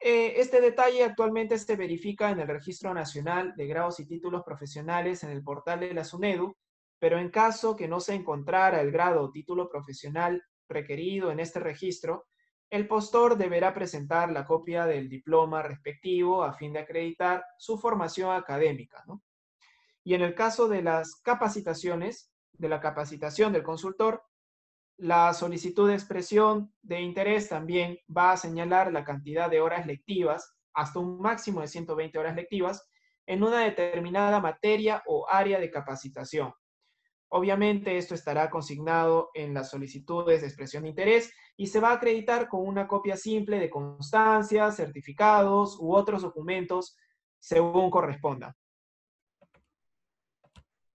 Eh, 0.01 0.33
este 0.35 0.59
detalle 0.59 1.05
actualmente 1.05 1.57
se 1.57 1.77
verifica 1.77 2.29
en 2.29 2.41
el 2.41 2.47
Registro 2.49 2.93
Nacional 2.93 3.53
de 3.55 3.67
Grados 3.67 4.01
y 4.01 4.05
Títulos 4.05 4.43
Profesionales 4.43 5.23
en 5.23 5.29
el 5.29 5.43
portal 5.43 5.79
de 5.79 5.93
la 5.93 6.03
SUNEDU, 6.03 6.57
pero 6.99 7.17
en 7.17 7.29
caso 7.29 7.77
que 7.77 7.87
no 7.87 8.01
se 8.01 8.15
encontrara 8.15 8.81
el 8.81 8.91
grado 8.91 9.23
o 9.23 9.31
título 9.31 9.69
profesional 9.69 10.43
requerido 10.69 11.31
en 11.31 11.39
este 11.39 11.59
registro, 11.59 12.27
el 12.69 12.87
postor 12.87 13.37
deberá 13.37 13.73
presentar 13.73 14.31
la 14.31 14.45
copia 14.45 14.85
del 14.85 15.09
diploma 15.09 15.63
respectivo 15.63 16.43
a 16.43 16.53
fin 16.53 16.73
de 16.73 16.79
acreditar 16.79 17.43
su 17.57 17.79
formación 17.79 18.31
académica. 18.35 19.03
Y 20.03 20.13
en 20.13 20.21
el 20.21 20.35
caso 20.35 20.67
de 20.67 20.83
las 20.83 21.15
capacitaciones, 21.15 22.31
de 22.53 22.69
la 22.69 22.79
capacitación 22.79 23.53
del 23.53 23.63
consultor, 23.63 24.23
la 24.97 25.33
solicitud 25.33 25.87
de 25.87 25.95
expresión 25.95 26.73
de 26.81 27.01
interés 27.01 27.49
también 27.49 27.97
va 28.15 28.33
a 28.33 28.37
señalar 28.37 28.91
la 28.91 29.03
cantidad 29.03 29.49
de 29.49 29.61
horas 29.61 29.87
lectivas, 29.87 30.55
hasta 30.73 30.99
un 30.99 31.19
máximo 31.19 31.61
de 31.61 31.67
120 31.67 32.19
horas 32.19 32.35
lectivas, 32.35 32.87
en 33.25 33.43
una 33.43 33.61
determinada 33.61 34.39
materia 34.39 35.01
o 35.07 35.25
área 35.29 35.59
de 35.59 35.71
capacitación. 35.71 36.53
Obviamente 37.29 37.97
esto 37.97 38.15
estará 38.15 38.49
consignado 38.49 39.29
en 39.35 39.53
las 39.53 39.69
solicitudes 39.69 40.41
de 40.41 40.47
expresión 40.47 40.83
de 40.83 40.89
interés 40.89 41.31
y 41.55 41.67
se 41.67 41.79
va 41.79 41.91
a 41.91 41.95
acreditar 41.95 42.47
con 42.47 42.65
una 42.65 42.87
copia 42.87 43.15
simple 43.15 43.59
de 43.59 43.69
constancias, 43.69 44.77
certificados 44.77 45.77
u 45.79 45.93
otros 45.93 46.23
documentos 46.23 46.97
según 47.37 47.91
corresponda. 47.91 48.55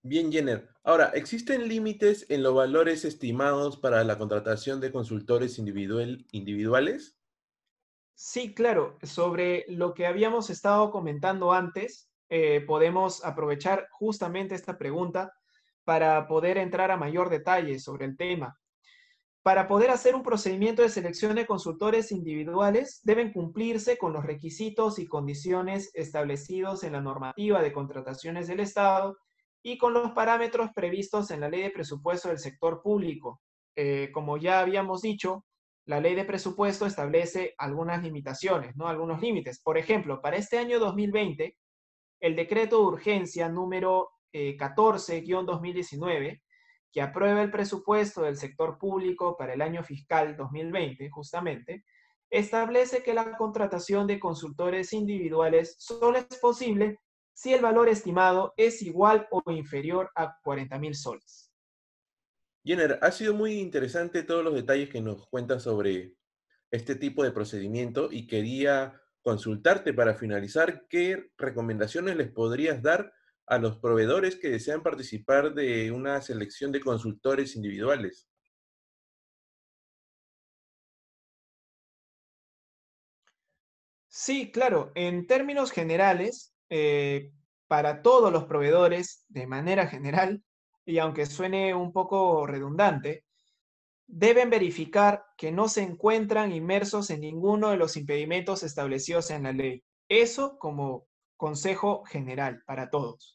Bien, 0.02 0.30
Jenner. 0.30 0.68
Ahora, 0.82 1.12
¿existen 1.14 1.66
límites 1.66 2.26
en 2.28 2.42
los 2.42 2.54
valores 2.54 3.06
estimados 3.06 3.78
para 3.78 4.04
la 4.04 4.18
contratación 4.18 4.80
de 4.80 4.92
consultores 4.92 5.58
individual, 5.58 6.26
individuales? 6.32 7.16
Sí, 8.14 8.54
claro. 8.54 8.98
Sobre 9.02 9.64
lo 9.68 9.94
que 9.94 10.06
habíamos 10.06 10.50
estado 10.50 10.90
comentando 10.90 11.52
antes, 11.52 12.10
eh, 12.28 12.60
podemos 12.66 13.24
aprovechar 13.24 13.88
justamente 13.92 14.54
esta 14.54 14.76
pregunta 14.76 15.32
para 15.84 16.26
poder 16.26 16.58
entrar 16.58 16.90
a 16.90 16.96
mayor 16.96 17.30
detalle 17.30 17.78
sobre 17.78 18.06
el 18.06 18.16
tema. 18.16 18.58
Para 19.42 19.68
poder 19.68 19.90
hacer 19.90 20.14
un 20.14 20.22
procedimiento 20.22 20.80
de 20.80 20.88
selección 20.88 21.36
de 21.36 21.46
consultores 21.46 22.10
individuales, 22.12 23.00
deben 23.04 23.30
cumplirse 23.30 23.98
con 23.98 24.14
los 24.14 24.24
requisitos 24.24 24.98
y 24.98 25.06
condiciones 25.06 25.90
establecidos 25.92 26.82
en 26.82 26.92
la 26.92 27.02
normativa 27.02 27.62
de 27.62 27.72
contrataciones 27.72 28.48
del 28.48 28.60
Estado 28.60 29.18
y 29.62 29.76
con 29.76 29.92
los 29.92 30.12
parámetros 30.12 30.70
previstos 30.74 31.30
en 31.30 31.40
la 31.40 31.50
ley 31.50 31.60
de 31.60 31.70
presupuesto 31.70 32.28
del 32.28 32.38
sector 32.38 32.80
público. 32.82 33.42
Eh, 33.76 34.10
como 34.12 34.38
ya 34.38 34.60
habíamos 34.60 35.02
dicho, 35.02 35.44
la 35.86 36.00
ley 36.00 36.14
de 36.14 36.24
presupuesto 36.24 36.86
establece 36.86 37.54
algunas 37.58 38.02
limitaciones, 38.02 38.74
¿no? 38.76 38.88
Algunos 38.88 39.20
límites. 39.20 39.60
Por 39.62 39.76
ejemplo, 39.76 40.22
para 40.22 40.36
este 40.36 40.56
año 40.56 40.78
2020, 40.78 41.54
el 42.20 42.36
decreto 42.36 42.78
de 42.78 42.84
urgencia 42.84 43.50
número 43.50 44.10
14-2019, 44.34 46.26
eh, 46.26 46.42
que 46.92 47.00
aprueba 47.02 47.42
el 47.42 47.50
presupuesto 47.50 48.22
del 48.22 48.36
sector 48.36 48.78
público 48.78 49.36
para 49.36 49.54
el 49.54 49.62
año 49.62 49.82
fiscal 49.82 50.36
2020, 50.36 51.08
justamente, 51.10 51.84
establece 52.30 53.02
que 53.02 53.14
la 53.14 53.36
contratación 53.36 54.06
de 54.06 54.20
consultores 54.20 54.92
individuales 54.92 55.76
solo 55.78 56.18
es 56.18 56.26
posible 56.40 56.98
si 57.32 57.52
el 57.52 57.62
valor 57.62 57.88
estimado 57.88 58.54
es 58.56 58.82
igual 58.82 59.26
o 59.30 59.42
inferior 59.50 60.10
a 60.14 60.36
40 60.42 60.78
mil 60.78 60.94
soles. 60.94 61.52
Jenner, 62.64 62.98
ha 63.02 63.10
sido 63.10 63.34
muy 63.34 63.60
interesante 63.60 64.22
todos 64.22 64.42
los 64.42 64.54
detalles 64.54 64.88
que 64.88 65.00
nos 65.00 65.26
cuentas 65.26 65.62
sobre 65.62 66.14
este 66.70 66.94
tipo 66.94 67.22
de 67.22 67.32
procedimiento 67.32 68.08
y 68.10 68.26
quería 68.26 69.00
consultarte 69.22 69.92
para 69.92 70.14
finalizar 70.14 70.86
qué 70.88 71.30
recomendaciones 71.36 72.16
les 72.16 72.30
podrías 72.30 72.82
dar 72.82 73.12
a 73.46 73.58
los 73.58 73.78
proveedores 73.78 74.36
que 74.36 74.50
desean 74.50 74.82
participar 74.82 75.54
de 75.54 75.90
una 75.92 76.20
selección 76.22 76.72
de 76.72 76.80
consultores 76.80 77.56
individuales? 77.56 78.28
Sí, 84.08 84.50
claro. 84.52 84.92
En 84.94 85.26
términos 85.26 85.72
generales, 85.72 86.54
eh, 86.70 87.32
para 87.66 88.02
todos 88.02 88.32
los 88.32 88.44
proveedores, 88.44 89.24
de 89.28 89.46
manera 89.46 89.86
general, 89.88 90.42
y 90.84 90.98
aunque 90.98 91.26
suene 91.26 91.74
un 91.74 91.92
poco 91.92 92.46
redundante, 92.46 93.24
deben 94.06 94.50
verificar 94.50 95.24
que 95.36 95.52
no 95.52 95.68
se 95.68 95.82
encuentran 95.82 96.52
inmersos 96.52 97.10
en 97.10 97.22
ninguno 97.22 97.70
de 97.70 97.78
los 97.78 97.96
impedimentos 97.96 98.62
establecidos 98.62 99.30
en 99.30 99.44
la 99.44 99.52
ley. 99.52 99.84
Eso 100.08 100.58
como 100.58 101.06
consejo 101.36 102.04
general 102.04 102.62
para 102.66 102.90
todos. 102.90 103.33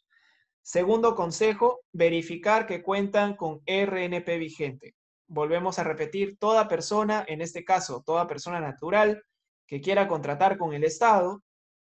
Segundo 0.71 1.15
consejo, 1.15 1.79
verificar 1.93 2.67
que 2.67 2.83
cuentan 2.83 3.35
con 3.35 3.63
RNP 3.65 4.37
vigente. 4.37 4.93
Volvemos 5.25 5.79
a 5.79 5.83
repetir, 5.83 6.37
toda 6.37 6.67
persona, 6.67 7.25
en 7.27 7.41
este 7.41 7.65
caso, 7.65 8.03
toda 8.05 8.27
persona 8.27 8.59
natural 8.59 9.23
que 9.65 9.81
quiera 9.81 10.07
contratar 10.07 10.59
con 10.59 10.75
el 10.75 10.83
Estado, 10.83 11.41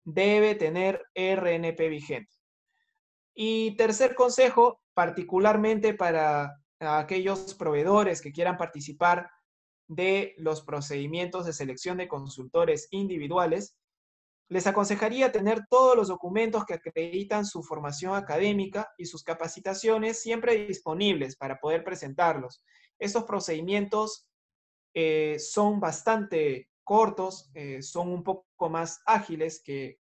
debe 0.03 0.55
tener 0.55 1.05
RNP 1.13 1.89
vigente. 1.89 2.35
Y 3.35 3.75
tercer 3.75 4.15
consejo, 4.15 4.81
particularmente 4.95 5.93
para 5.93 6.51
aquellos 6.79 7.53
proveedores 7.53 8.19
que 8.19 8.31
quieran 8.31 8.57
participar 8.57 9.29
de 9.89 10.33
los 10.37 10.63
procedimientos 10.63 11.45
de 11.45 11.53
selección 11.53 11.97
de 11.97 12.07
consultores 12.07 12.87
individuales, 12.89 13.77
les 14.51 14.67
aconsejaría 14.67 15.31
tener 15.31 15.65
todos 15.69 15.95
los 15.95 16.09
documentos 16.09 16.65
que 16.65 16.73
acreditan 16.73 17.45
su 17.45 17.63
formación 17.63 18.15
académica 18.15 18.91
y 18.97 19.05
sus 19.05 19.23
capacitaciones 19.23 20.21
siempre 20.21 20.67
disponibles 20.67 21.37
para 21.37 21.57
poder 21.57 21.85
presentarlos. 21.85 22.61
Estos 22.99 23.23
procedimientos 23.23 24.27
eh, 24.93 25.37
son 25.39 25.79
bastante 25.79 26.69
cortos, 26.83 27.49
eh, 27.53 27.81
son 27.81 28.09
un 28.09 28.23
poco 28.23 28.69
más 28.69 28.99
ágiles 29.05 29.61
que, 29.63 30.01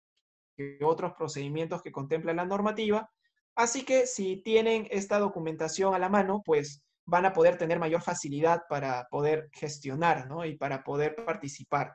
que 0.55 0.79
otros 0.85 1.15
procedimientos 1.15 1.81
que 1.81 1.91
contempla 1.91 2.35
la 2.35 2.45
normativa. 2.45 3.11
Así 3.55 3.83
que 3.87 4.07
si 4.07 4.43
tienen 4.43 4.87
esta 4.91 5.19
documentación 5.21 5.95
a 5.95 5.99
la 5.99 6.11
mano, 6.11 6.43
pues 6.45 6.85
van 7.07 7.25
a 7.25 7.33
poder 7.33 7.57
tener 7.57 7.79
mayor 7.79 8.03
facilidad 8.03 8.65
para 8.69 9.09
poder 9.11 9.49
gestionar 9.55 10.27
¿no? 10.29 10.45
y 10.45 10.55
para 10.59 10.85
poder 10.85 11.17
participar. 11.25 11.95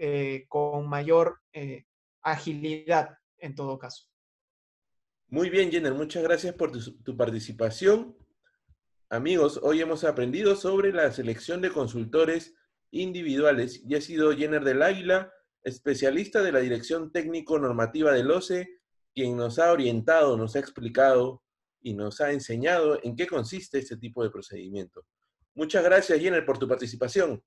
Eh, 0.00 0.44
con 0.46 0.88
mayor 0.88 1.40
eh, 1.52 1.84
agilidad 2.22 3.18
en 3.38 3.56
todo 3.56 3.76
caso. 3.80 4.06
Muy 5.26 5.50
bien, 5.50 5.72
Jenner, 5.72 5.92
muchas 5.92 6.22
gracias 6.22 6.54
por 6.54 6.70
tu, 6.70 7.16
participación. 7.16 8.16
Amigos, 9.10 9.58
hoy 9.60 9.80
hemos 9.80 10.04
aprendido 10.04 10.54
sobre 10.54 10.92
la 10.92 11.10
selección 11.10 11.60
de 11.60 11.72
consultores 11.72 12.54
individuales 12.92 13.82
y 13.84 13.96
ha 13.96 14.00
sido 14.00 14.36
Jenner 14.36 14.62
del 14.62 14.82
Águila, 14.82 15.32
especialista 15.64 16.42
de 16.42 16.52
la 16.52 16.60
Dirección 16.60 17.10
Técnico 17.10 17.58
Normativa 17.58 18.12
del 18.12 18.30
OCE, 18.30 18.68
quien 19.12 19.36
nos 19.36 19.58
ha 19.58 19.72
orientado, 19.72 20.36
nos 20.36 20.54
ha 20.54 20.60
explicado 20.60 21.42
y 21.80 21.94
nos 21.94 22.20
ha 22.20 22.30
enseñado 22.30 23.00
en 23.02 23.16
qué 23.16 23.26
consiste 23.26 23.78
este 23.78 23.96
tipo 23.96 24.22
de 24.22 24.30
procedimiento. 24.30 25.04
Muchas 25.54 25.82
gracias, 25.82 26.20
Jenner, 26.20 26.46
por 26.46 26.56
tu 26.56 26.68
participación. 26.68 27.42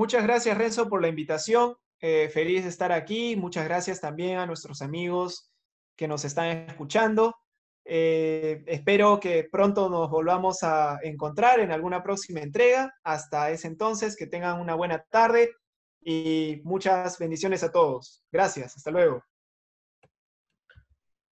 Muchas 0.00 0.22
gracias, 0.22 0.56
Renzo, 0.56 0.88
por 0.88 1.02
la 1.02 1.08
invitación. 1.08 1.76
Eh, 2.00 2.30
feliz 2.32 2.62
de 2.62 2.70
estar 2.70 2.90
aquí. 2.90 3.36
Muchas 3.36 3.66
gracias 3.66 4.00
también 4.00 4.38
a 4.38 4.46
nuestros 4.46 4.80
amigos 4.80 5.52
que 5.94 6.08
nos 6.08 6.24
están 6.24 6.46
escuchando. 6.70 7.36
Eh, 7.84 8.64
espero 8.66 9.20
que 9.20 9.46
pronto 9.52 9.90
nos 9.90 10.08
volvamos 10.08 10.62
a 10.62 10.98
encontrar 11.02 11.60
en 11.60 11.70
alguna 11.70 12.02
próxima 12.02 12.40
entrega. 12.40 12.94
Hasta 13.04 13.50
ese 13.50 13.66
entonces, 13.66 14.16
que 14.16 14.26
tengan 14.26 14.58
una 14.58 14.74
buena 14.74 15.04
tarde 15.10 15.50
y 16.00 16.62
muchas 16.64 17.18
bendiciones 17.18 17.62
a 17.62 17.70
todos. 17.70 18.24
Gracias, 18.32 18.78
hasta 18.78 18.90
luego. 18.90 19.22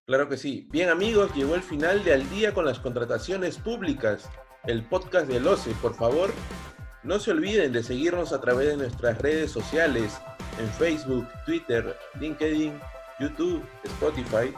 Claro 0.05 0.29
que 0.29 0.37
sí. 0.37 0.69
Bien 0.71 0.90
amigos, 0.90 1.35
llegó 1.35 1.55
el 1.55 1.62
final 1.62 2.05
de 2.05 2.12
Al 2.12 2.29
día 2.29 2.53
con 2.53 2.66
las 2.66 2.81
contrataciones 2.81 3.57
públicas, 3.57 4.29
el 4.64 4.87
podcast 4.87 5.27
del 5.27 5.47
OCE. 5.47 5.73
Por 5.81 5.95
favor, 5.95 6.31
no 7.03 7.19
se 7.21 7.31
olviden 7.31 7.73
de 7.73 7.83
seguirnos 7.83 8.33
a 8.33 8.41
través 8.41 8.69
de 8.69 8.77
nuestras 8.77 9.19
redes 9.19 9.51
sociales 9.51 10.19
en 10.59 10.69
Facebook, 10.71 11.27
Twitter, 11.47 11.97
LinkedIn, 12.19 12.79
YouTube, 13.21 13.65
Spotify 13.85 14.53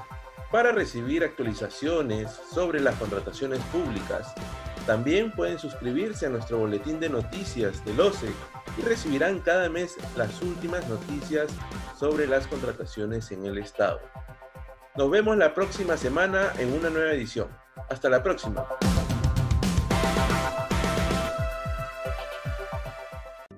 para 0.50 0.72
recibir 0.72 1.22
actualizaciones 1.22 2.30
sobre 2.52 2.80
las 2.80 2.96
contrataciones 2.96 3.60
públicas. 3.72 4.34
También 4.86 5.30
pueden 5.30 5.58
suscribirse 5.58 6.26
a 6.26 6.30
nuestro 6.30 6.58
boletín 6.58 6.98
de 6.98 7.08
noticias 7.08 7.84
del 7.84 8.00
OCE 8.00 8.30
y 8.78 8.82
recibirán 8.82 9.40
cada 9.40 9.68
mes 9.68 9.96
las 10.16 10.40
últimas 10.42 10.88
noticias 10.88 11.50
sobre 11.98 12.26
las 12.26 12.46
contrataciones 12.46 13.30
en 13.30 13.44
el 13.46 13.58
Estado. 13.58 14.00
Nos 14.96 15.10
vemos 15.10 15.36
la 15.36 15.54
próxima 15.54 15.96
semana 15.96 16.52
en 16.58 16.72
una 16.72 16.90
nueva 16.90 17.12
edición. 17.12 17.48
Hasta 17.88 18.08
la 18.08 18.22
próxima. 18.22 18.66